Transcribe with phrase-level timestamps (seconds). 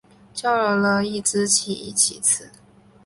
[0.33, 2.49] 叫了一只一起吃